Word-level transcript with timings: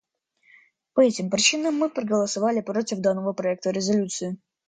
По 0.95 1.01
этим 1.01 1.29
причинам 1.29 1.75
мы 1.75 1.87
проголосовали 1.91 2.61
против 2.61 3.01
данного 3.01 3.33
проекта 3.33 3.69
резолюции. 3.69 4.39